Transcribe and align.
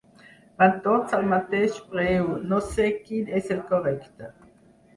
Van 0.61 0.71
tots 0.87 1.13
al 1.17 1.27
mateix 1.33 1.77
preu, 1.93 2.33
no 2.55 2.63
sé 2.73 2.89
quin 3.05 3.31
és 3.43 3.55
el 3.59 3.63
correcte. 3.71 4.35